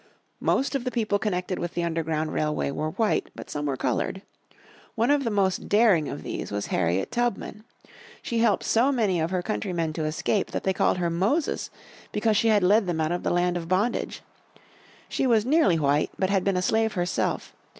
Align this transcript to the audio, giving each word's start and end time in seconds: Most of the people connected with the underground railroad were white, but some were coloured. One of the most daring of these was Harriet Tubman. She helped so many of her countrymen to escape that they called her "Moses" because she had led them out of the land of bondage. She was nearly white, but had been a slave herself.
Most 0.39 0.73
of 0.73 0.83
the 0.83 0.89
people 0.89 1.19
connected 1.19 1.59
with 1.59 1.75
the 1.75 1.83
underground 1.83 2.33
railroad 2.33 2.73
were 2.73 2.89
white, 2.89 3.29
but 3.35 3.51
some 3.51 3.67
were 3.67 3.77
coloured. 3.77 4.23
One 4.95 5.11
of 5.11 5.23
the 5.23 5.29
most 5.29 5.69
daring 5.69 6.09
of 6.09 6.23
these 6.23 6.51
was 6.51 6.65
Harriet 6.73 7.11
Tubman. 7.11 7.63
She 8.23 8.39
helped 8.39 8.63
so 8.63 8.91
many 8.91 9.19
of 9.19 9.29
her 9.29 9.43
countrymen 9.43 9.93
to 9.93 10.05
escape 10.05 10.49
that 10.53 10.63
they 10.63 10.73
called 10.73 10.97
her 10.97 11.11
"Moses" 11.11 11.69
because 12.11 12.35
she 12.35 12.47
had 12.47 12.63
led 12.63 12.87
them 12.87 12.99
out 12.99 13.11
of 13.11 13.21
the 13.21 13.29
land 13.29 13.57
of 13.57 13.67
bondage. 13.69 14.23
She 15.07 15.27
was 15.27 15.45
nearly 15.45 15.77
white, 15.77 16.09
but 16.17 16.31
had 16.31 16.43
been 16.43 16.57
a 16.57 16.63
slave 16.63 16.93
herself. 16.93 17.53